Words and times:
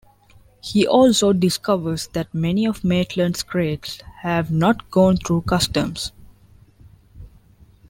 He 0.61 0.87
also 0.87 1.31
discovers 1.31 2.07
that 2.13 2.33
many 2.33 2.65
of 2.65 2.83
Maitland's 2.83 3.43
crates 3.43 4.01
have 4.21 4.49
not 4.49 4.89
gone 4.89 5.17
through 5.17 5.41
customs. 5.43 6.11